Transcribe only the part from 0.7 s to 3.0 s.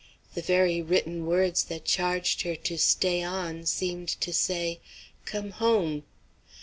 written words that charged her to